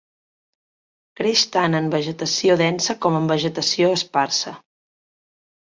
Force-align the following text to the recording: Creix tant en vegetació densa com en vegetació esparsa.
Creix 1.19 1.43
tant 1.57 1.79
en 1.81 1.91
vegetació 1.95 2.57
densa 2.63 2.97
com 3.05 3.21
en 3.21 3.29
vegetació 3.35 3.93
esparsa. 3.99 4.59